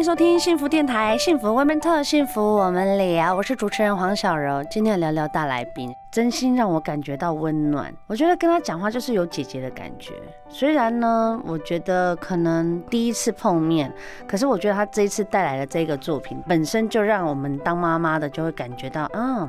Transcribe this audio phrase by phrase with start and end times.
[0.00, 3.36] 迎收听幸福电台，幸福 Women Talk，幸福我们聊。
[3.36, 5.94] 我是主持人黄小柔，今天聊聊大来宾。
[6.10, 7.92] 真心让我感觉到温暖。
[8.06, 10.14] 我觉得跟他讲话就是有姐姐的感觉。
[10.48, 13.92] 虽然呢，我觉得可能第一次碰面，
[14.26, 19.46] 可是我觉得他这一次带来的这个作品本身就让我们当妈妈的就会感觉到，嗯，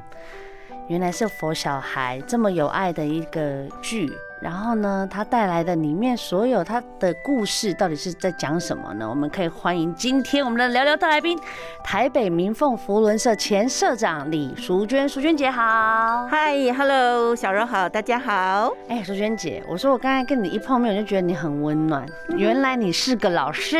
[0.90, 4.12] 原来是佛小孩这么有爱的一个剧。
[4.41, 9.08] 然后呢，他带来的里面所有他的故事到底是在讲什么呢？
[9.08, 11.40] 我们可以欢迎今天我们的聊聊大来宾，
[11.84, 16.26] 台北民凤佛轮社前社长李淑娟，淑娟姐好。
[16.27, 18.73] 嗨，Hello，小柔好，大家好。
[18.88, 22.04] 哎，淑娟姐，我说我刚才跟你一碰面，我就觉得你很温暖。
[22.30, 23.77] 原来你是个老师。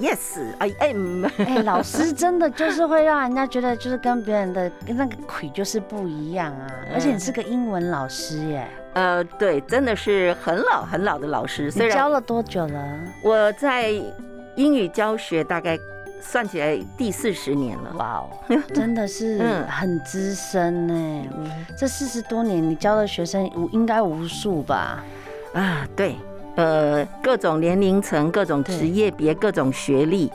[0.00, 1.26] Yes，I am。
[1.36, 6.66] 哎，老师真的就是会让人家觉得就是跟别人的那个魁就是不一样啊。
[6.92, 8.66] 而且你是个英文老师耶。
[8.94, 11.72] 呃，对，真的是很老很老的老师。
[11.74, 12.98] 你教了多久了？
[13.22, 13.90] 我在
[14.56, 15.78] 英语教学大概
[16.20, 17.94] 算起来第四十年了。
[17.96, 18.30] 哇哦，
[18.74, 21.24] 真的是很资深呢。
[21.76, 25.02] 这四十多年，你教的学生无应该无数吧？
[25.54, 26.16] 啊，对，
[26.56, 30.30] 呃，各种年龄层、各种职业别、各种学历，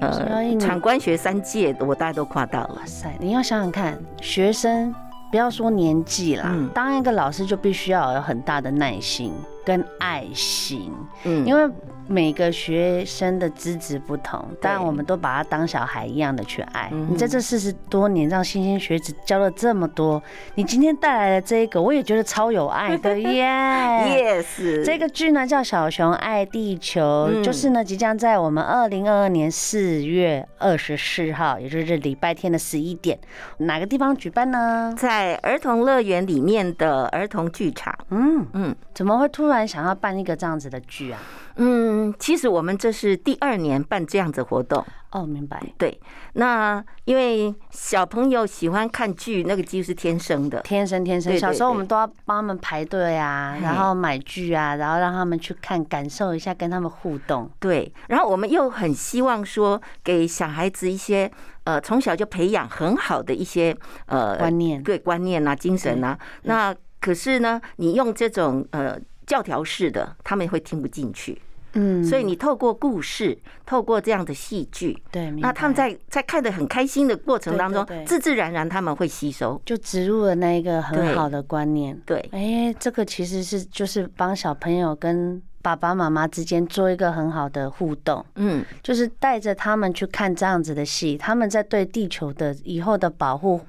[0.00, 2.74] 呃，产官学三届我大概都跨到了。
[2.80, 4.92] 哇塞，你要想想看，学生。
[5.30, 9.32] 不要说年纪啦，当一个老师就必须要有很大的耐心
[9.64, 10.92] 跟爱心，
[11.24, 11.70] 嗯，因为。
[12.10, 16.90] 每个学生的资质不同，当然我们都把他当小孩一样的去爱。
[17.08, 20.20] 你在这四十多年让星星学子教了这么多，
[20.56, 23.46] 你今天带来的这个，我也觉得超有爱的耶。
[24.42, 33.16] Yes，这个剧呢叫《小熊爱地球》，就是呢即将在我们二零二二年四月二十四号，也就是礼拜天的十一点，
[33.58, 34.92] 哪个地方举办呢？
[34.98, 37.96] 在儿童乐园里面的儿童剧场。
[38.08, 41.20] 嗯嗯，怎么会突然想要办一个这样子的剧啊？
[41.56, 45.60] 嗯，其实我们这是第二年办这样子活动哦，明白？
[45.76, 46.00] 对，
[46.34, 51.36] 那因为小朋友喜欢看剧，那个几乎是天生的，天生天生。
[51.38, 57.50] 小时候我们都要帮他们排队啊，然后买剧啊，然后让他们去看，感受一下，跟他们互动。
[57.58, 61.30] 对，然后我们又很希望说，给小孩子一些
[61.64, 66.16] 呃，从小就培养很好的一些呃观念，对观念啊，精神啊。
[66.44, 68.96] 那可是呢，你用这种呃
[69.30, 71.40] 教条式的，他们会听不进去。
[71.74, 81.96] 嗯，所以你透过故事，透过这样的戏剧，对，那他们在在看的很开心的过程当中，自自然然他们会吸收，就植入了那一个很好的观念。
[82.04, 88.24] 对，哎，这个其实是就是帮小朋友跟爸爸妈妈之间做一个很好的互动。
[88.36, 93.60] 嗯，就是带着他们去看这样子的戏，他们在对地球的以后的保护，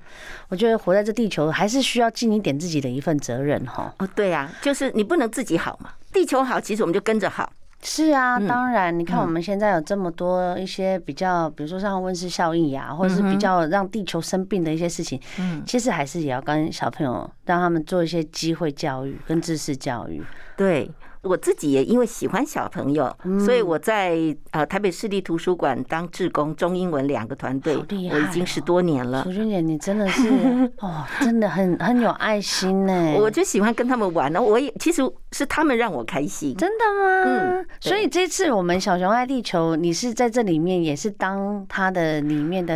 [0.50, 3.94] 我觉得活在这地球还是需要尽一点自己的一份责任哈。
[4.00, 7.52] 哦，对啊，就是你不能自己好嘛，地球好，其实我们就跟着好。
[7.84, 20.24] 是啊，当然，你看我们现在有这么多一些比较，比如说像温室效应呀，或者是比较让地球生病的一些事情，嗯，其实还是也要跟小朋友让他们做一些机会教育跟知识教育，
[20.56, 20.90] 对。
[21.24, 23.16] 我自己也因为喜欢小朋友，
[23.46, 24.18] 所以我在
[24.50, 29.24] 呃台北市立图书馆当志工，中英文两个团队，我已经十多年了。
[29.24, 30.28] 淑君姐，你真的是
[30.82, 33.16] 哦，真的很很有爱心呢。
[33.20, 36.56] 我就喜欢跟他们玩呢，我也其实是他们让我开心。
[36.58, 37.24] 真的吗？
[37.26, 37.68] 嗯。
[37.80, 42.76] 所以这次我们小熊爱地球，你是在这里面也是当他的里面的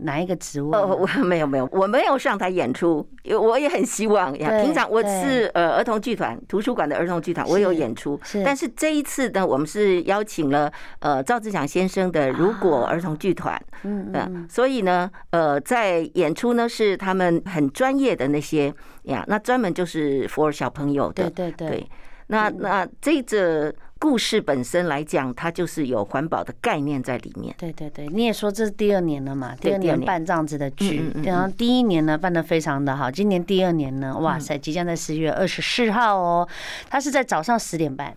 [0.00, 0.70] 哪一个职务？
[0.72, 3.08] 哦，我没有没有，我没有上台演出，
[3.40, 4.50] 我也很希望呀。
[4.62, 7.85] 平常我是呃儿童剧团，图书馆的儿童剧团，我有演。
[7.86, 8.42] 演出，是。
[8.44, 18.72] 但是这一次呢，我们是邀请了呃赵志强先生的如果儿童剧团，嗯嗯，所以呢，呃，在演出呢是他们很专业的那些
[19.04, 21.90] 呀，那专门就是 for 小朋友的，对对对，
[22.26, 27.54] 那那这个故事本身来讲，它就是有环保的概念在里面。
[27.58, 29.54] 对对对，你也说这是第二年了嘛？
[29.60, 36.46] 第二年办这样子的剧，然后第一年呢办得非常的好，今年第二年呢，哇塞，即将在十月二十四号哦，
[36.90, 38.14] 它是在早上十点半。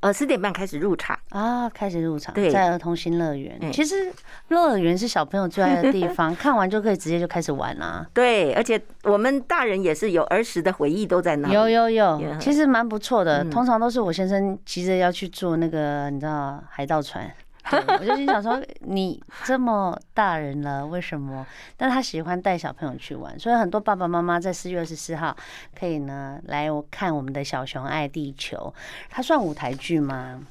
[0.00, 3.58] 呃，十点半开始入场啊，开始入场，对，在儿童新乐园。
[3.72, 4.12] 其实
[4.48, 8.06] 乐园是小朋友最爱的地方， 看完就可以直接就开始玩啦。
[8.14, 11.54] 对，而且我们大人也是有儿时的回忆都在那里。
[11.54, 13.44] 有有有，其实蛮不错的。
[13.44, 17.30] 通常都是我先生急着要去坐那个，你知道海盗船。
[17.70, 21.46] 我就心想说，你这么大人了，为什么？
[21.76, 25.36] 但他喜欢带小朋友去玩，所以很多爸爸妈妈在四月二十四号
[25.78, 28.72] 可以呢来看我们的小熊爱地球。
[29.08, 30.42] 它算舞台剧吗？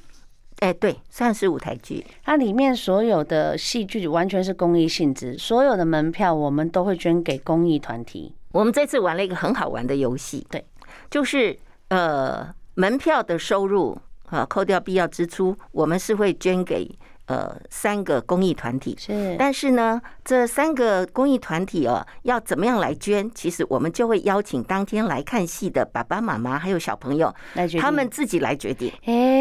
[0.60, 2.06] 哎，对，算是舞台剧。
[2.22, 8.34] 它里面所有的戏剧完全是公益性质，所有的门票我们都会捐给公益团体。
[8.52, 10.64] 我们这次玩了一个很好玩的游戏，对，
[11.10, 11.58] 就是
[11.88, 13.98] 呃，门票的收入
[14.30, 16.90] 啊，扣掉必要支出，我们是会捐给。
[17.30, 23.30] 呃，三个公益团体是，但是呢，这三个公益团体哦，要怎么样来捐？
[23.32, 27.32] 其实我们就会邀请当天来看戏的爸爸妈妈还有小朋友，
[27.78, 28.92] 他们自己来决定，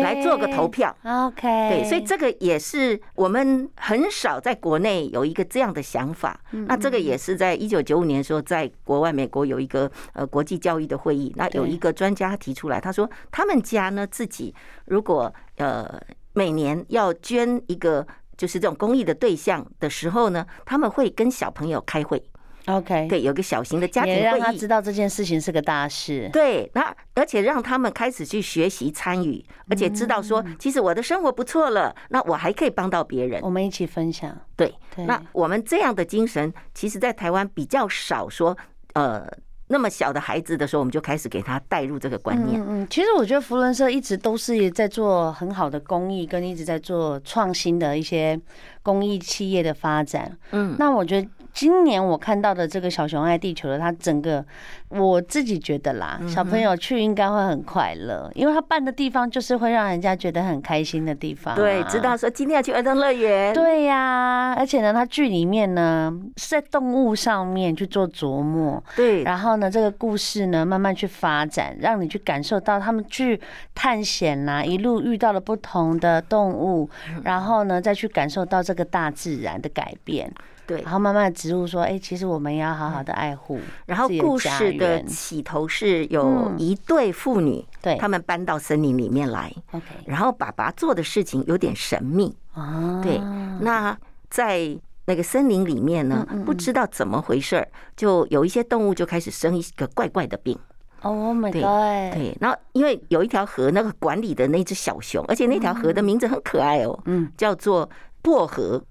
[0.04, 0.96] 来做个投票。
[1.04, 6.40] OK，对，所以这个也是我们很少在国内有一个这样的想法。
[6.52, 14.54] 那这个也是在一九九五年的时候，在国外美国有一个呃国际教育的会议，那有一个专家提出来，他说他们家呢自己
[14.86, 16.00] 如果呃。
[16.40, 18.08] 每年要捐一个
[18.38, 22.24] 就是这种公益的对象的时候呢，他们会跟小朋友开会。
[22.68, 26.30] OK，对，有个小型的家庭会议，让他知道这件事情是个大事。
[26.32, 33.42] 对，那而且让他们开始去学习参与，而且知道说，其实我的生活不错了，那我还可以帮到别人。
[33.42, 34.34] 我们一起分享。
[34.56, 38.56] 对，那我们这样的精神，其实在台湾比较少说，
[38.94, 39.28] 呃。
[39.72, 42.60] 那么小的孩子的时候，我们就开始给他带入这个观念。
[42.60, 48.40] 嗯嗯，其实我觉得福伦社一直都是在做很好的公益，跟一直在做创新的一些
[48.82, 50.38] 公益企业的发展。
[50.52, 51.28] 嗯，那我觉得。
[51.54, 54.46] 今年我看到的这个小熊爱地球的，它整个
[54.90, 61.56] 我自己觉得啦，小朋友去应该会很快乐，因为他办的地方就是会让人家觉得很开心的地方。
[61.56, 63.54] 对，知道说今天要去儿童乐园。
[63.54, 68.82] 对呀，而且呢，它剧里面呢是在动物上面去做琢磨。
[68.96, 73.40] 对，然后呢，这个故事呢慢慢去发展，让你去感受到他们去
[73.76, 76.90] 探险呐，一路遇到了不同的动物，
[77.24, 80.32] 然后呢再去感受到这个大自然的改变。
[80.70, 83.60] 对，然后慢慢植入说，哎，其实我们也要好好的爱护。
[83.88, 89.52] 然后故事的起头是有一对父女，对，他们搬到森林里面来。
[89.72, 92.38] OK，然后爸爸做的事情有点神秘。
[92.54, 93.18] 哦，对，
[93.62, 93.98] 那
[94.30, 100.56] 在那个森林里面呢，不知道怎么回事儿，就有一些动物就开始生一个怪怪的病。
[101.02, 102.14] Oh my god！
[102.14, 107.90] 对，然后因为有一条河，那个管理的那只小熊，而且那条河的名字很可爱哦，嗯，叫做
[108.22, 108.84] 薄荷。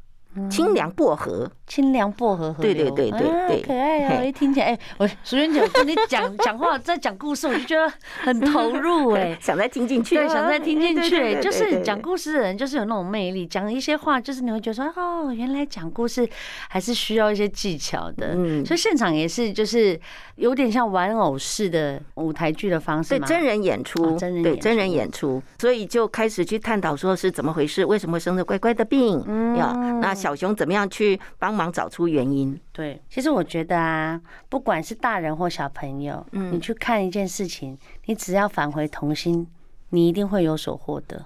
[0.51, 4.25] 清凉薄荷，清凉薄荷河对对对对对，可爱哦！
[4.25, 7.91] 一听起来，哎，我淑娟姐跟你讲讲话，在讲故事，我就觉得
[8.23, 16.29] 很投入，哎，想再听进去，对，想再听进去，就是讲故事的人就是有那种魅力，讲一些话，就是你会觉得说，哦，原来讲故事
[16.69, 19.99] 还是需要一些技巧的，嗯，所以现场也是就是
[20.37, 30.19] 有点像玩偶式的舞台剧的方式，对，真人演出，真人对，真人演出，所以就开始去探讨说是怎么回事，为什么会生着怪怪的病，嗯，要那。
[30.19, 32.59] 小熊怎么样去帮忙找出原因？
[32.73, 37.77] 对，其实我觉得啊，不管是大人或小朋友，嗯，你去看一件事情，
[38.07, 39.47] 你只要返回童心，
[39.91, 41.25] 你一定会有所获得。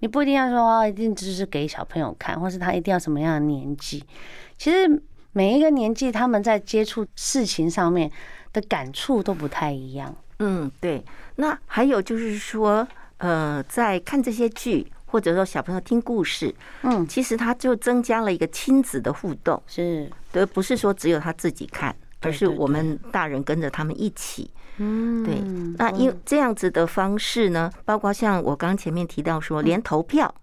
[0.00, 4.04] 你不一定要说哦，一定只是给小朋友看，或是他一定要什么样的年纪。
[4.56, 5.02] 其实
[5.32, 8.10] 每一个年纪，他们在接触事情上面
[8.52, 10.14] 的感触都不太一样。
[10.38, 11.04] 嗯，对。
[11.36, 12.86] 那还有就是说，
[13.16, 14.90] 呃，在看这些剧。
[15.08, 25.42] 或者说小朋友听故事，嗯，其实他就增加了一个亲子的互动，是，对，不是说只有他自己看，而是我们大人跟着他们一起，嗯，对。
[25.76, 30.34] 那因为这样子的方式呢，包括像我刚前面提到说，连投票。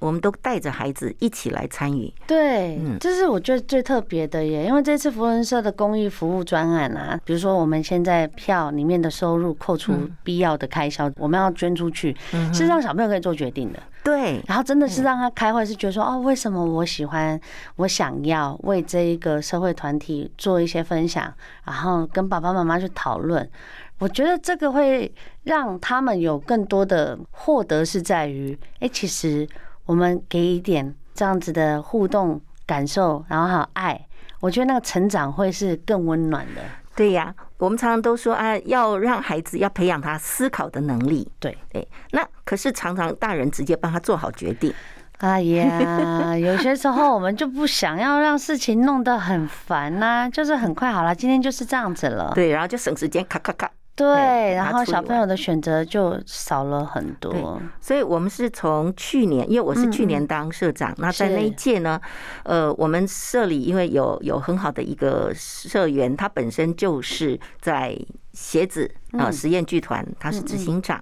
[0.00, 4.66] 我们都带着孩子一起来参与，对，这是我觉得最特别的耶。
[4.66, 12.14] 因为这次福伦社的公益服务专案啊，比如说我们现在票里面的收入扣除必要的开销，我们要捐出去，
[12.52, 13.82] 是让小朋友可以做决定的。
[14.04, 17.40] 对，然后真的是让他开会，是觉得说哦，为什么我喜欢，
[17.76, 21.32] 我想要为这一个社会团体做一些分享，
[21.64, 23.50] 然后跟爸爸妈妈去讨论。
[23.98, 29.48] 我觉得这个会让他们有更多的获得，是在于，哎，其实。
[29.86, 34.06] 我们给一点这样子的互动感受，然后还有爱，
[34.40, 36.62] 我觉得那个成长会是更温暖的。
[36.96, 41.30] 对呀，我们常常都说啊，要让孩子要培养他思考的能力。
[41.40, 44.72] 对对，那可是常常大人直接帮他做好决定。
[45.18, 52.32] 哎呀，有些时候我们就不想要让事情弄得很烦呐，就是很快好了，今天就是这样子了。
[52.34, 53.70] 对，然后就省时间，咔咔咔。
[53.96, 54.06] 对，
[54.54, 57.62] 然后小朋友的选择就少了很多。
[57.80, 62.00] 所以，我们是从去年，因为我是去年当社长，那在那一届呢，
[62.42, 67.96] 呃，我们社里因为有有很好的一个社员，他本身就是在
[68.32, 71.00] 鞋子啊实验剧团，他是执行长，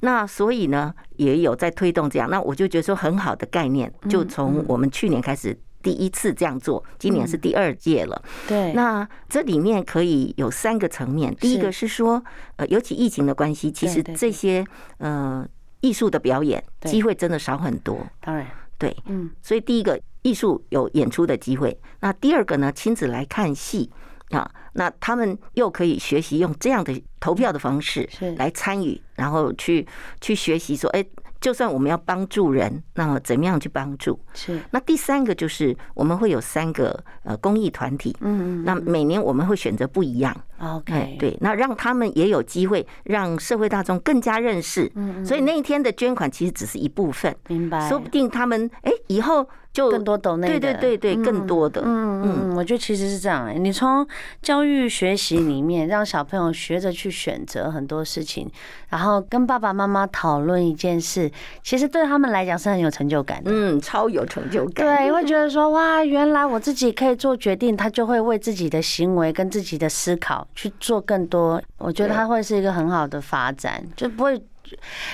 [0.00, 5.56] 那所以呢也有在推动这样，那我就觉得说很好的概念，就从我们去年开始。
[5.82, 8.22] 第一次这样做，今年是第二届了。
[8.46, 11.34] 对，那这里面可以有三个层面。
[11.36, 12.22] 第一个是说，
[12.56, 14.64] 呃，尤其疫情的关系，其实这些
[14.98, 15.46] 呃
[15.80, 18.06] 艺术的表演机会真的少很多。
[18.20, 18.46] 当然，
[18.78, 23.90] 对，嗯，所以第一个艺术有演出的机会，那第二个呢，亲子来看戏
[24.30, 29.86] 啊，那他们又可以学习用这样的投票的方式来参与，然后去
[30.20, 31.04] 去学习说，哎。
[31.42, 34.18] 就算我们要帮助人，那么怎么样去帮助？
[34.32, 34.58] 是。
[34.70, 38.64] 那第三个就是我们会有三个呃公益团体，嗯嗯。
[38.64, 41.16] 那每年我们会选择不一样，OK。
[41.18, 44.90] 对，那让他们也有机会让社会大众更加认识。
[44.94, 45.24] 嗯。
[45.24, 47.88] 所以那一天的捐款其实只是一部分，明白？
[47.88, 49.46] 说不定他们哎以后。
[49.72, 54.06] 就更多抖内的，对对对对，更多的，嗯嗯，我觉得其实是这样，你从
[54.42, 58.46] 教育学习里面让小朋友学着去选择很多事情，
[58.90, 61.30] 然后跟爸爸妈妈讨论一件事，
[61.62, 74.42] 其实对他们来讲是很有成就感的，嗯，超有成就感，对，会觉得说哇，原来我自己可以做决定，他就会为自己的行为跟自己的思考去做更多，我觉得他会是一个很好的发展，就不会。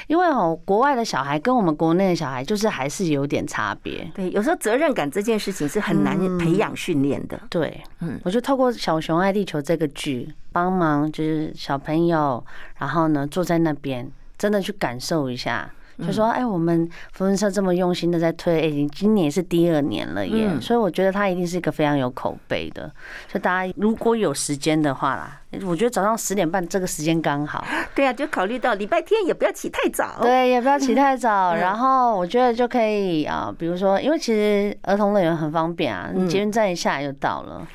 [0.06, 4.08] 因为哦，国外的小孩跟我们国内的小孩就是还是有点差别。
[4.14, 7.40] 对，有时候责任感这件事情是很难培养训练的。
[7.50, 12.44] 对，嗯，我就透过《小熊爱地球》这个剧，帮忙就是小朋友，
[12.76, 15.68] 然后呢坐在那边，真的去感受一下。
[16.06, 22.82] 就说，哎，我们福伦社这么用心的在推，已经，今年是第二年了耶，所以我觉得它一定是一个非常有口碑的。
[23.26, 27.66] 所以大家如果有时间的话啦，我觉得早上十点半这个时间刚好。
[27.94, 30.18] 对啊，就考虑到礼拜天也不要起太早。
[30.22, 31.54] 对，也不要起太早。
[31.58, 37.66] 然后我觉得就可以啊，比如说，因为其实儿童乐园很方便啊，你捷运站一下来就到了。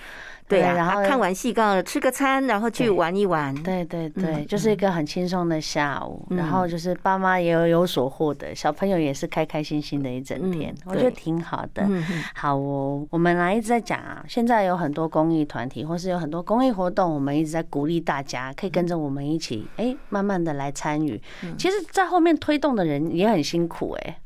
[0.47, 3.53] 对啊，然后看完戏，刚好吃个餐，然后去玩一玩。
[3.63, 6.25] 对对对，就是一个很轻松的下午。
[6.29, 11.87] 然后就是爸妈也有有所获得，小朋友也是开开心心的一整天，我觉得挺好的。
[12.35, 21.21] 好哦，我们来一直在讲啊，现在有很多公益团体，或是有很多公益活动，我们一直在鼓励大家可以跟着我们一起，哎，慢慢的来参与。
[21.57, 24.17] 其实，在后面推动的人也很辛苦哎。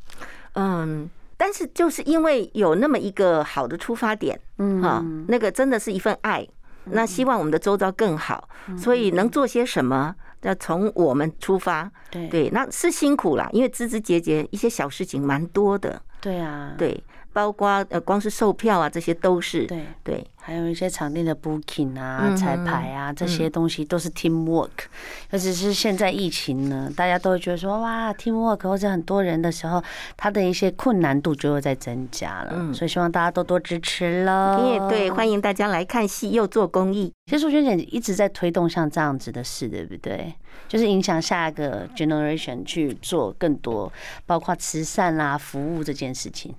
[0.53, 1.09] 嗯。
[1.37, 6.45] 但是就是因为有那么一个好的出发点，嗯，哈，那个真的是一份爱，
[6.85, 12.27] 那希望我们的周遭更好，所以能做些什么，要从我们出发，对。
[12.27, 17.03] 对，那是辛苦啦，因为枝枝节节一些小事情蛮多的，对啊，对。
[17.37, 24.87] 包括呃，光是售票啊，这些都是对对，还有一些场地的 booking 啊、彩排啊，这些东西都是 team work。
[25.29, 29.83] 尤其是现在疫情呢，大家都会觉得说哇，team work 或者很多人的时候，
[30.15, 32.73] 它的一些困难度就会在增加了。
[32.73, 34.59] 所以希望大家多多支持喽。
[34.59, 37.13] 你也对，欢迎大家来看戏又做公益。
[37.27, 40.33] 其实淑娟姐一直在推动像这样子的事，对不对？
[40.67, 43.93] 就是影响下一个 generation 去做更多，
[44.25, 46.55] 包括慈善啦、服务这件事情。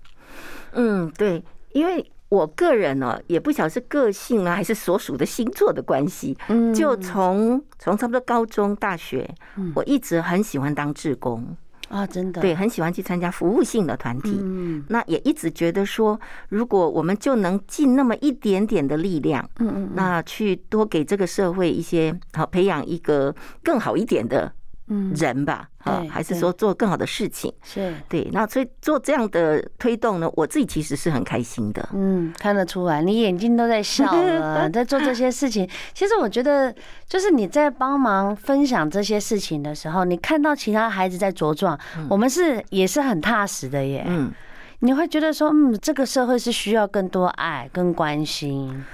[0.73, 9.29] 嗯，对，因为我个人呢，也不晓得是个性啊，还是所属的星座的关系，嗯，就从从差不多高中、大学，
[9.75, 11.57] 我一直很喜欢当志工
[11.89, 16.21] 啊，真的，对，很喜欢去参加服务性的团体，嗯，那也一直觉得说，
[16.51, 23.35] 如果我们就能尽那么一点点的力量，嗯嗯，那去多给这个社会一些好，培养一个
[23.65, 24.53] 更好一点的。
[24.89, 28.29] 嗯，人吧，啊，还是说做更好的事情，是对。
[28.33, 31.89] 那所以做这样的推动呢，我自己其实是很开心的。
[31.93, 35.69] 嗯，看得出来，你眼睛都在笑了， 在做这些事情。
[35.93, 36.75] 其实我觉得，
[37.09, 41.79] 就是你在帮忙分享这些事情的时候，你看到其他孩子在茁壮，
[42.09, 44.05] 我们是也是很踏实的耶。
[44.07, 44.33] 嗯，
[44.81, 48.85] 你会觉得说，嗯，这个社会是需要更多爱跟关心。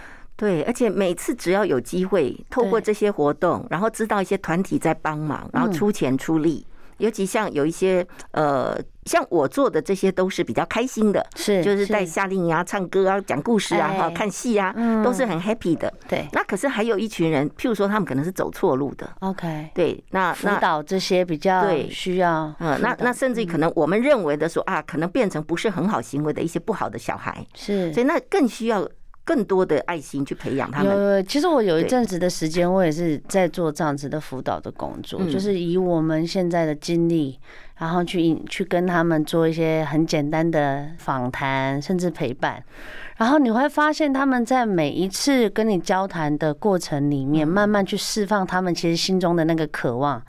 [0.44, 6.66] 对，而且每次只要有机会，透过这些活动，然后知道一些团体在帮忙，然后出钱出力，
[6.98, 15.92] 尤其像有一些呃，像我做的这些都是比较开心的，是就是带夏令营啊、唱歌啊、讲故事啊、哈看戏啊，都是很 happy 的。
[16.08, 19.10] 对，那可是还有一群人，譬如说他们可能是走错路的。
[19.20, 28.86] OK，对，那辅导这些比较对需要，嗯，那那甚至于可能我们认为的说啊，可能变成不是很好行为的一些不好的小孩，是，所以那更需要。
[29.24, 31.16] 更多的爱心去培养他们。
[31.16, 37.38] 有，其实我有一阵子的时间，我也是在做这样子的辅导的工作，就是以我们现在的经历，
[37.78, 42.62] 然后去去跟他们做一些很简单的访谈，甚至陪伴。
[43.16, 50.20] 然后你会发现，他们在每一次跟你交谈的过程里面，慢慢去释放他们其实心中的那个渴望。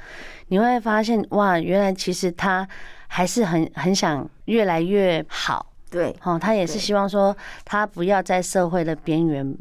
[0.50, 2.68] 你会发现，哇，原来其实他
[3.08, 5.66] 还是很很想越来越好。
[5.96, 7.34] 对，哦，他也是希望说，
[7.64, 9.56] 他不要在社会的边缘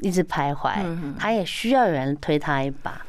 [0.00, 0.74] 一直徘徊，
[1.16, 3.00] 他也需要有人推他一把。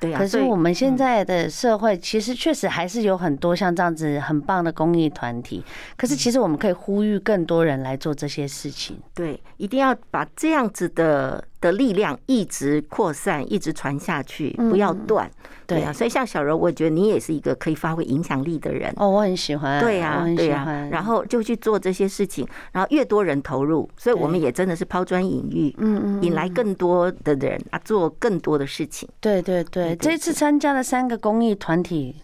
[0.00, 5.64] 对啊，可是我们现在的社会其实确实还是有很多像这样子很棒的公益团体，
[5.96, 9.00] 可是其实我们可以呼吁更多人来做这些事情。
[9.14, 15.30] 对，一定要把这样子的的力量一直扩散，一直传下去，不要断。
[15.66, 18.90] 对啊，所以像小柔，我觉得你也是一个可以发挥影响力的人。
[18.96, 19.78] 哦，我很喜欢。
[19.80, 20.88] 对呀，对呀。
[20.90, 29.08] 然后就去做这些事情，然后越多人投入，所以我们也真的是抛砖引玉，嗯嗯，引来更多的人啊，做更多的事情。
[29.20, 32.16] 对对对，这次参加了三个公益团体，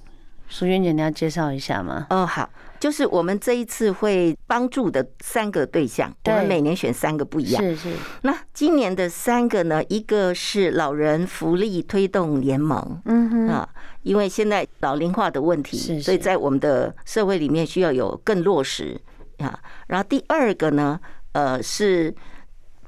[0.48, 2.06] 淑娟姐你要介绍一下吗？
[2.10, 2.48] 哦，好。
[2.84, 7.62] 就是我们这一次会帮助的三个对象，我们每年选三个不一样。
[7.62, 7.88] 是是。
[8.20, 13.66] 那今年的三个呢，一个是老人福利推动联盟，嗯哼啊，
[14.02, 19.00] 因为现在老龄化的问题，所以在我们的社会里面需要有更落实
[19.38, 19.58] 啊。
[19.86, 21.00] 然后第二个呢，
[21.32, 22.14] 呃，是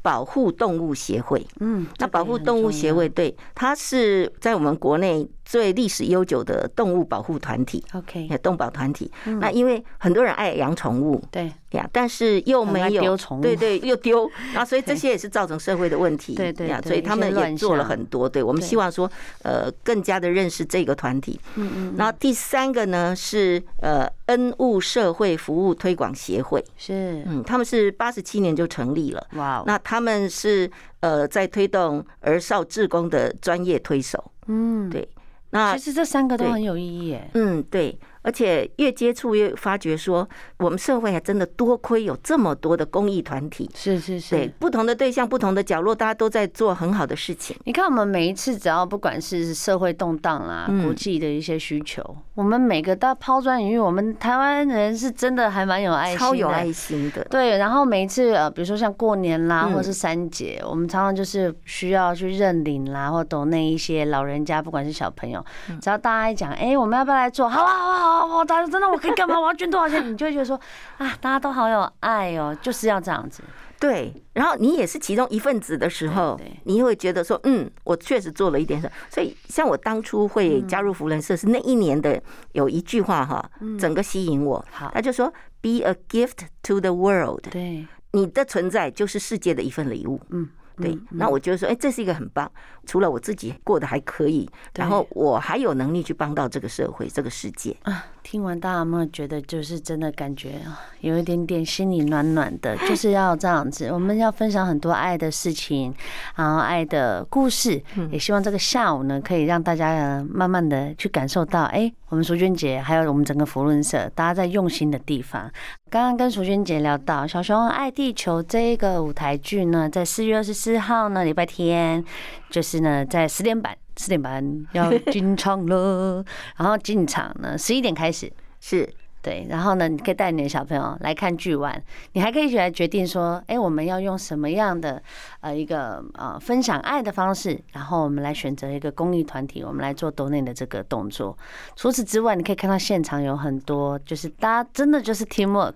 [0.03, 5.27] 保护动物协会，嗯，那保护动物协会对，它是在我们国内。
[5.47, 9.09] 最历史悠久的动物保护团体，OK，动保团体。
[9.39, 18.29] 那因为很多人爱养宠物，对呀，但是又没有丢宠物，对对，又丢， 那所以这些也是造成社会的问题，对对呀，所以他们也做了很多。
[18.29, 19.09] 对，我们希望说，
[19.43, 21.39] 呃，更加的认识这个团体。
[21.55, 21.95] 嗯嗯。
[21.97, 35.09] 然后第三个呢是呃恩物社会服务推广协会，是，嗯，他们是八十七年就成立了，哇，那他们是呃在推动儿少志工的专业推手，嗯，对。
[35.57, 37.31] 那其实这三个都很有意义耶。
[37.35, 37.99] 嗯，对。
[38.27, 40.29] 而且越接触越发觉说，
[40.59, 47.57] 我们社会还真的多亏有这么多的公益团体，是是是，对不同的对象、不同的角落，大家都在做很好的事情。
[47.65, 52.05] 你看，我们每一次只要不管是社会动荡啦，国际的一些需求，
[52.35, 53.79] 我们每个都要抛砖引玉。
[53.79, 57.23] 我们台湾人是真的还蛮有爱心，超有爱心的。
[57.31, 65.45] 对，然后每一次呃，比如说像过年啦，或者是三节，我们常常就是需要去认领啦，或懂那一些老人家，不管是小朋友，
[65.81, 67.49] 只要大家一讲，哎，我们要不要来做？
[67.49, 68.27] 好啊，好啊，好啊。
[68.27, 69.39] 我大家真的，我可以干嘛？
[69.39, 70.13] 我要捐多少钱？
[70.13, 70.61] 你就会觉得说
[70.99, 73.43] 啊，大家都好有爱哦，就是要这样子。
[73.79, 78.91] 对，然后你也是其中一份子的时候，你会觉得说，嗯，我确实做了一点事。
[79.11, 82.21] 所以，像我当初会加入福人社，是那一年的
[82.53, 84.65] 有一句话哈，整个吸引我。
[84.95, 85.31] 他就说
[85.61, 87.43] ，Be a gift to the world。
[87.51, 90.21] 对，你的存在就是世界的一份礼物。
[90.31, 90.49] 嗯。
[90.77, 92.51] 对，那我觉得说，哎，这是一个很棒。
[92.87, 98.07] 除了我自己过得还可以，然后我还有能力去帮到这个社会、这个世界啊。
[98.29, 100.61] 听完大家有没有觉得，就是真的感觉
[101.01, 102.77] 有一点点心里暖暖的？
[102.89, 105.95] 就是要这样子，我们要分享很多爱的事情，
[106.35, 107.81] 然后爱的故事。
[108.11, 115.49] 也希望这个下午呢，可以让大家慢慢的去感受到，哎，我们淑娟姐还有我们整个福伦社，大家在用心的地方。
[115.89, 122.05] 刚刚跟淑娟姐聊到《小熊爱地球》这一个舞台剧呢，在四月二十四号呢，礼拜天，
[122.51, 126.25] 就是呢在十点半，十点半要进场了。
[126.57, 128.89] 然后进场呢十一点开始，是
[129.23, 129.47] 对。
[129.49, 131.83] 然后呢，你可以带你的小朋友来看剧玩，
[132.13, 135.03] 你还可以一起来决定说，哎，我们要用什么样的
[135.41, 141.37] 呃一个呃分享爱的方式，然后我们来选择一个公益团体，我们来做 donate 的这个动作。
[141.75, 145.75] 除此之外，你可以看到现场有很多，就是大家真的就是 teamwork。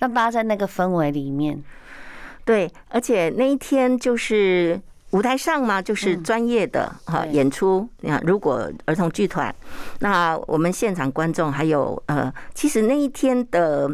[0.00, 1.62] 让大家在那个氛围里面，
[2.46, 7.88] 对，而且那一天就是舞台上嘛，就是专业的哈演出。
[8.00, 9.54] 你看，如果儿童剧团，
[10.00, 13.90] 那我们现场观众还有呃，其实那一天的。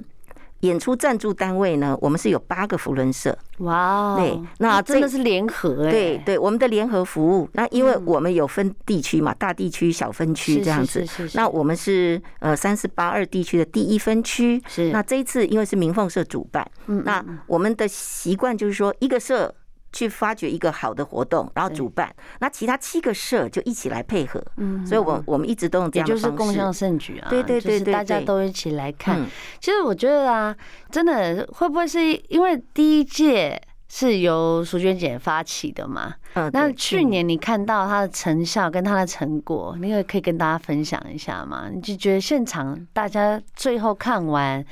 [0.60, 3.36] 演出赞助单位呢，我们是有八个福伦社。
[3.58, 5.90] 哇，wow, 对，那真的是联合哎。
[5.90, 7.48] 对对，我们的联合服务。
[7.52, 11.00] 那因为我们有分地区嘛，大地区、小分区这样子。
[11.00, 11.38] 是是是是。
[11.38, 14.60] 那我们是呃三四八二地区的第一分区。
[14.66, 14.90] 是。
[14.90, 19.54] 那这一次因为是明凤社主办，嗯，那我们的习惯就是说一个社。
[19.96, 24.42] 去发掘一个好的活动，然后主办，那其他七个社就一起来配合。
[24.58, 27.30] 嗯，所以我我们一直都用这样的方式，就是共襄盛举啊。
[27.30, 29.24] 对对对对，大家都一起来看。
[29.58, 30.54] 其实我觉得啊，
[30.90, 36.12] 真的会不会是因为第一届是由淑娟姐发起的嘛？
[36.34, 41.70] 嗯，那去年你看到它的成效跟它的成果，你也可以跟大家分享一下嘛？
[41.72, 44.62] 你就觉得现场大家最后看完。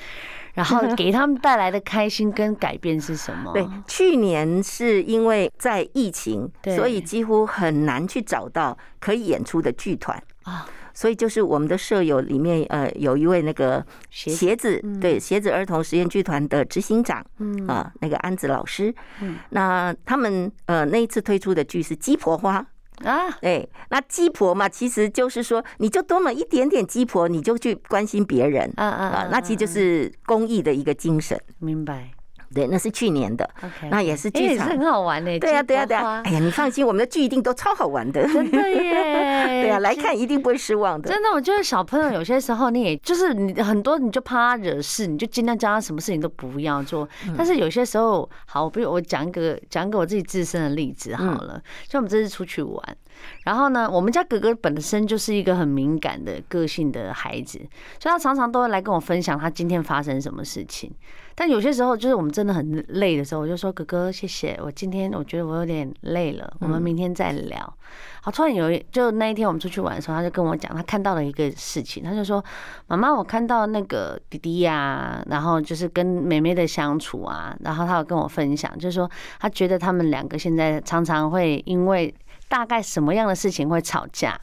[0.55, 3.53] 然后 给他们带来的开心跟改变是什么？
[3.53, 10.21] 对，去年是因为在疫情，所以几乎很难去找到可以演出的剧团。
[10.45, 10.67] 啊。
[10.97, 17.67] 所以就是我们的舍友里面，呃，有一位那个鞋子，对，鞋子儿童实验剧团的执行长，嗯。
[17.67, 22.61] 啊，那个安子老师，嗯，那他们呃那一次推出的剧是《鸡婆花》。
[23.03, 31.39] 啊，哎，那鸡婆嘛，其实就是说，你就多么一点点鸡婆，你就去关心别人，啊啊啊，那其实就是公益的一个精神。
[31.59, 32.14] 明白。
[32.55, 33.49] 对，那是去年的。
[33.63, 35.39] OK，那也是剧场，也是很好玩呢。
[35.39, 36.23] 对呀，对呀，对呀。
[36.25, 38.23] 哎呀，你放心，我们的剧一定都超好玩的。
[38.29, 39.63] 真的耶！
[39.65, 41.11] 对呀，来看一定不会失望的。
[41.11, 47.09] 真的，我觉得小朋友有些时候，你也就是你很多，你就怕他惹事，你就尽量叫他什么事情都不要做。
[47.37, 52.97] 但是有些时候，好，比如我讲一个讲一个我自己自身的例子好了，就我们这次出去玩。
[53.45, 57.59] 然后呢，我们家哥哥本身就是一个很敏感的个性的孩子，
[58.01, 60.93] 所以他常常都会来跟我分享他今天发生什么事情。
[61.35, 67.77] 但有些时候，就是我们真的很累的时候，我就说：“哥哥，谢谢，我今天我觉得我有点累了，我们明天再聊。”
[68.23, 72.43] 好，突然有一就那一天我们出去玩的时候，他就跟我讲他看到了一个事情，他就说
[72.87, 82.15] ：“妈妈，我看到那个弟弟呀，然后就是跟妹妹的相处啊，然后他有跟我分享，就是说他觉得他们两个现在常常会因为。”
[82.47, 84.39] 大概什么样的事情会吵架，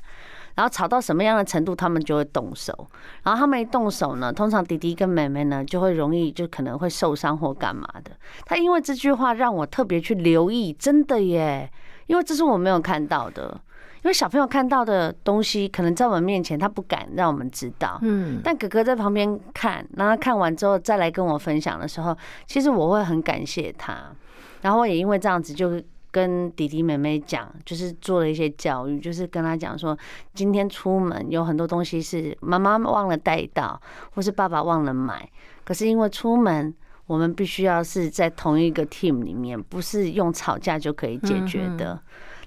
[0.62, 2.88] 然后吵到什么样的程度，他们就会动手。
[3.24, 8.12] 然后他们一动手呢，通常弟弟跟妹妹呢就会容易就可能会受伤或干嘛的。
[8.46, 11.68] 他因为这句话让我特别去留意，真的耶，
[12.06, 13.60] 因为这是我没有看到的。
[14.04, 17.98] 因为小朋友看到的东西，可能在我们面前他不敢让我们知道。
[18.04, 23.96] 嗯，但哥哥在旁边看，然后看完之后再来跟我分享的时候，其实我会很感谢他。
[24.62, 25.82] 然后我也因为这样子就。
[26.12, 29.98] 跟弟弟妹妹讲，就是做了一些教育，就是跟他讲说，
[30.34, 33.82] 今天出门有很多东西是妈妈忘了带到，
[34.14, 35.28] 或是爸爸忘了买。
[35.64, 36.74] 可是因为出门，
[37.08, 42.00] 我们必须要是在同一个 team 里面，不是用吵架就可以解决的。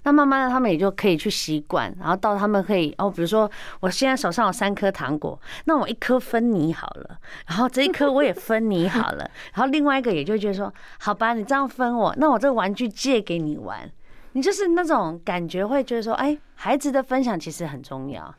[0.05, 13.91] 那慢慢的，他们也就可以去习惯，然后到他们可以哦，比如说我现在手上有三颗糖果，那我一颗分你好了，然后这一颗我也分你好了，然后另外一个也就觉得说，好吧，你这样分我，那我这个玩具借给你玩，
[14.33, 18.35] 你就是那种感觉，会觉得说，哎，孩子的分享其实很重要，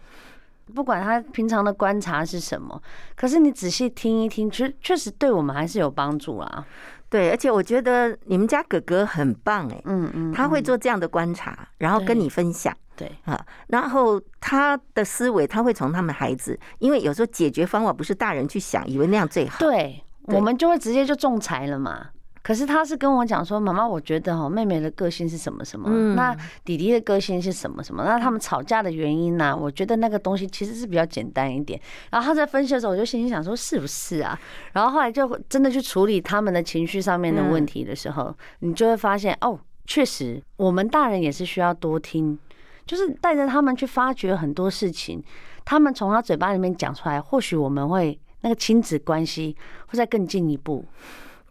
[0.73, 2.80] 不管他平常的观察是什么，
[3.15, 6.65] 可是你仔细听一听，其实确实对我们还是有帮助啦。
[7.10, 13.12] 对，而且我觉得你们家哥哥很棒哎，嗯嗯，他会做这样的观察，然后跟你分享，对。
[13.26, 22.10] 啊，然后他的思维他会从他们孩子，因为有时候解决方法不是大人去想，以为那样最好，对，我们就会直接就仲裁了嘛。
[22.46, 26.32] 可是他是跟我讲说，妈妈，我觉得哈，妹妹的个性是什么什么，那
[26.64, 29.58] 弟弟的个性是什么什么，那他们吵架的原因呢？
[29.60, 31.82] 我觉得那个东西其实是比较简单一点。
[32.12, 34.40] 然后他在分析的时候，我就心里想说，是不是啊？
[34.74, 42.38] 然后后来就真的去处理他们的情绪上面的问题的时候，你就会发现，哦，确实，我们大人也是需要多听，
[42.86, 45.20] 就是带着他们去发掘很多事情，
[45.66, 50.86] 他们从他嘴巴里面讲出来，或许我们会那个亲子关系会再更进一步。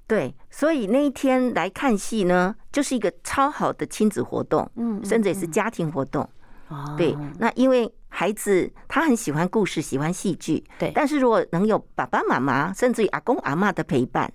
[0.06, 6.28] 对，所以那一天来看戏呢，就是一个超好的亲子活动，嗯，甚至也是家庭活动。
[6.68, 10.92] 哦，对，那因为孩子他很喜欢故事，喜欢戏剧，对。
[10.94, 14.30] 但是如果能有爸爸妈妈，甚至于阿公阿妈的陪伴，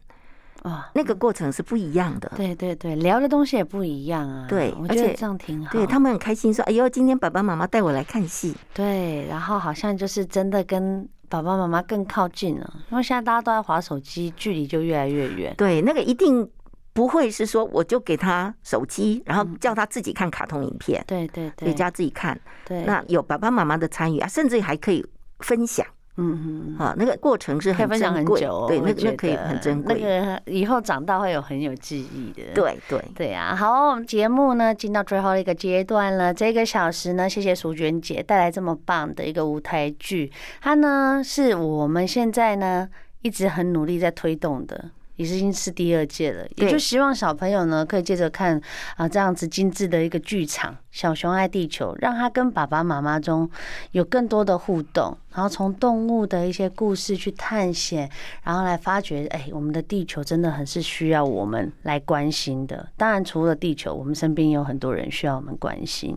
[0.63, 2.32] 啊，那个过程是不一样的。
[2.36, 4.47] 对对对，聊的东西也不一样啊。
[4.49, 5.71] 对，而且这样挺好。
[5.71, 11.08] 对，他们很开心说：“哎呦，今天爸爸妈妈带我来看戏。”对，然后好像就是真的跟。
[11.29, 15.53] 爸爸妈妈更靠近了，因为现在大家都在划手机，距离就越来越远。
[15.55, 16.49] 对，那个一定
[16.91, 21.03] 不会是说我就给他手机，然后叫他自己看卡通影片。
[21.07, 22.39] 对对对，回家自己看。
[22.65, 25.05] 对，那有爸爸妈妈的参与啊，甚至还可以
[25.39, 25.85] 分享。
[26.19, 32.53] 嗯嗯啊，那个过程是很珍贵，对，那个可以很珍贵，那个以后长大会有很有记忆的。
[32.53, 42.88] 对对对啊，好，我们节目呢进到最后一个阶段了，这个小时呢，谢谢淑娟姐带来这么棒的一个舞台剧，它呢是我们现在呢
[43.21, 44.91] 一直很努力在推动的。
[45.15, 48.58] 也是已经是第二届了，也就希望小朋友呢可以接着看
[48.95, 53.49] 啊这样子精致的一个剧场《小熊爱地球》，让他跟爸爸妈妈中
[53.93, 58.08] 有更多的互动，然后从动物的一些故事去探险，
[58.43, 62.88] 然后来发觉，哎，我们的地球真的很是需要我们来关心的。
[62.95, 66.15] 当然，除了地球，我们身边有很多人需要我们关心。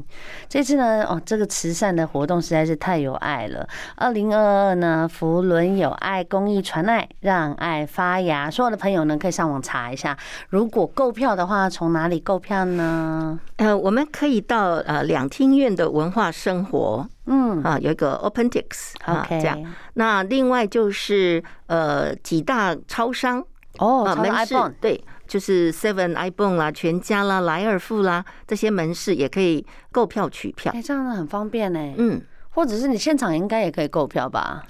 [0.49, 3.67] 这次呢，哦，这个慈善的活动实在是太有爱了。
[3.97, 8.51] 二零二二呢，福伦有爱公益传爱，让爱发芽。
[8.51, 8.83] 所有的。
[8.83, 13.39] 朋友呢，可以上网查一下，如果购票的话，从哪里购票呢？
[13.59, 19.63] 呃，我们可以到呃两厅院的文化生活，嗯啊，有一个 OpenTix 啊这样。
[19.95, 23.45] 那另外就是呃几大超商
[23.79, 30.73] 哦，啊、门市对，就是 Seven、iPhone 啦、全家啦、莱尔富啦这些门市也可以购票取票。
[30.75, 31.95] 哎，这样子很方便呢。
[31.97, 32.21] 嗯，
[32.51, 34.63] 或者是你现场应该也可以购票吧？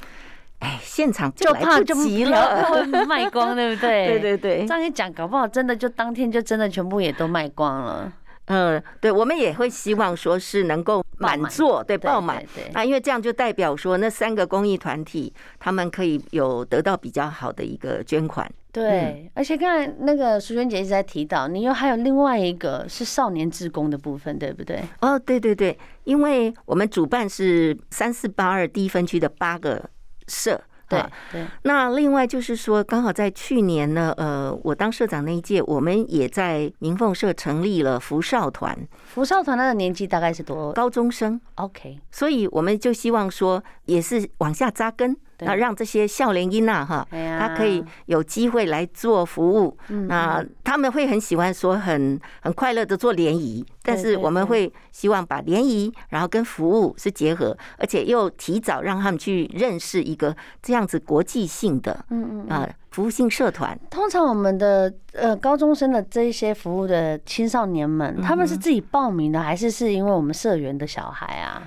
[0.60, 4.06] 哎，现场就来不及了， 会卖光，对不对？
[4.20, 8.12] 对对对，这样一讲，搞不好真的就当天就真的全部也都卖光了。
[8.46, 12.44] 嗯，对，我们也会希望说是能够满座，对，爆满。
[12.54, 18.50] 对，那因为这样就代表说那三个公益团体他们可以有得到比较好的一个捐款。
[18.72, 24.82] 对，而且刚才那个淑娟姐一直在提到，你又还有另外一个是少年志工的部分，对不对？
[25.00, 29.88] 哦，对对对，因为我们主办是三四八二第一分区的八个
[30.26, 30.60] 社。
[30.92, 38.76] 对对，那另外就是说，刚好在去年呢，呃，我当社长那一届，我们也在明凤社成立了福少团。
[39.06, 40.72] 福少团他的年纪大概是多？
[40.72, 41.40] 高中生。
[41.56, 45.16] OK，所以我们就希望说，也是往下扎根。
[45.44, 49.76] 那让这些笑脸音呐哈，他可以有机会来做服务。
[50.08, 63.78] 那他们会很喜欢说很很快乐的做联谊，但是我们会希望把联谊然后跟服务是结合，而且又提早让他们去认识一个这样子国际性的嗯嗯啊服务性社团。
[63.90, 71.62] 通常我们的呃高中生的这一些服务的青少年们，他们是自己报名的，还是是因为我们社员的小孩啊？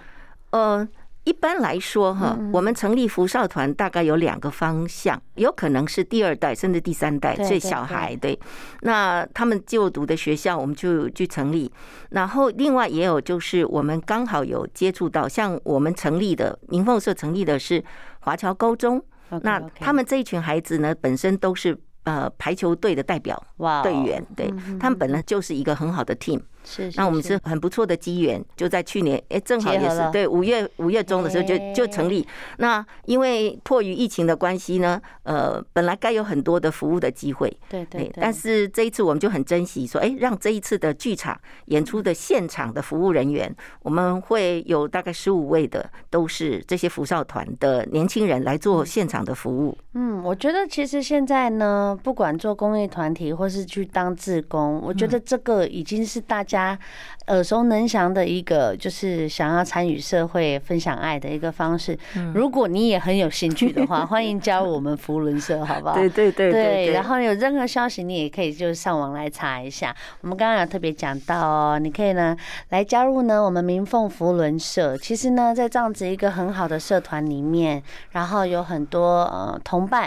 [0.51, 0.87] 呃。
[1.25, 8.39] 一般来说，哈，我们成立福少团大概有两个方向，有可能是第二代甚至第三代，这小孩对，
[8.81, 11.71] 那他们就读的学校，我们就去成立。
[12.11, 17.83] 然后另外也有就是我们刚好有接触到，像我们成立的明凤社成立的是
[18.19, 19.03] 华侨高中，
[19.41, 23.35] 那他们这一群孩子呢，本身都是呃排球队的代表
[23.81, 26.39] 队员，对，他们本来就是一个很好的 team。
[26.65, 32.27] 是，那我们是很不错的机缘，就在去年，哎，正好也是对五月五月中的时候就就成立。
[32.57, 49.77] 那因为迫于疫情的关系呢，呃，本来该有很多的服务的机会，对对，但是这一次我们就很珍惜，说，哎，让这一次的剧场演出的现场的服务人员，我们会有大概十五位的，都是这些福少团的年轻人来做现场的服务。
[49.93, 56.54] 嗯，我觉得其实现在呢，不管做公益团体或是去当志工，我觉得这个已经是大家。
[56.55, 56.79] 家
[57.27, 61.97] 耳熟能详的一个，就是想要参与社会、分享爱的一个方式。
[62.33, 65.95] 如果你也很有兴趣的话， 欢迎加入我们福伦社，好不好？
[65.95, 66.91] 对对对对。
[66.91, 69.93] 然后有任何消息，你也可以就上网来查一下。
[70.21, 72.37] 我们刚刚有特别讲到哦，你可以呢
[72.69, 74.95] 来加入呢我们明凤福伦社。
[74.97, 80.03] 其实呢，在这样子一个很好的社团里面，然后有很多呃同伴，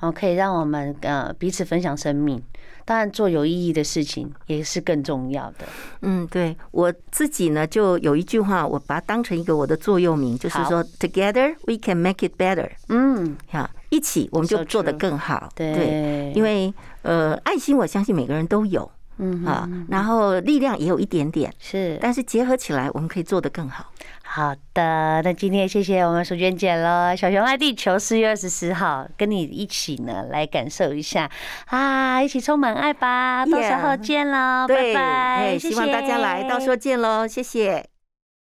[0.00, 2.42] 然后可以让我们呃彼此分享生命。
[2.84, 5.66] 当然，做有意义的事情也是更重要的。
[6.02, 12.70] 嗯，对，我自己呢，就有一句话，我把它当成一个我的座右铭，就是说，Together we can make it better。
[12.88, 15.48] 嗯，好，一起我们就做得更好。
[15.54, 23.86] 对，因为呃，爱心我相信每个人都有，嗯啊，然后力量也有一点点，是，但是结合起来，我们可以做得更好。
[24.26, 27.14] 好的，那今天谢谢我们淑娟姐喽。
[27.14, 31.30] 小熊爱地球四月二十四号，跟你一起呢来感受一下
[31.66, 33.46] 啊，一起充满爱吧。
[33.46, 35.58] 到时候见喽，拜拜。
[35.58, 37.93] 希望大家来，到时候见喽，谢谢。